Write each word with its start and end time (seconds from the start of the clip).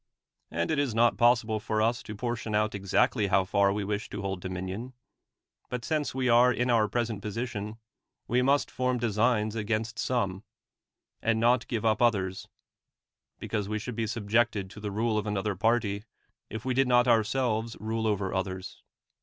And 0.49 0.71
it 0.71 0.79
is 0.79 0.95
not 0.95 1.15
possible 1.15 1.59
for 1.59 1.79
us 1.79 2.01
to 2.01 2.15
portion 2.15 2.55
out 2.55 2.73
exactly 2.73 3.27
how 3.27 3.45
far 3.45 3.71
we 3.71 3.83
wish 3.83 4.09
to 4.09 4.21
hold 4.23 4.41
dominion; 4.41 4.93
'lit 5.69 5.85
since 5.85 6.13
vre 6.13 6.27
are 6.27 6.51
in 6.51 6.71
our 6.71 6.87
present 6.87 7.21
position, 7.21 7.77
we 8.27 8.41
must 8.41 8.71
form 8.71 8.97
designs 8.97 9.53
against 9.55 9.99
some, 9.99 10.43
and 11.21 11.39
not 11.39 11.67
give 11.67 11.85
up 11.85 12.01
others; 12.01 12.47
because 13.37 13.69
we 13.69 13.77
should 13.77 13.95
be 13.95 14.07
subjected 14.07 14.71
to 14.71 14.79
the 14.79 14.89
rule 14.89 15.19
of 15.19 15.27
anoth(^r 15.27 15.59
party, 15.59 16.05
if 16.49 16.65
we 16.65 16.73
did 16.73 16.87
not 16.87 17.07
ourselves 17.07 17.77
rule 17.79 18.07
over 18.07 18.33
others. 18.33 18.81